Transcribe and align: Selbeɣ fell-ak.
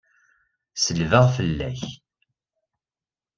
Selbeɣ 0.83 1.25
fell-ak. 1.35 1.81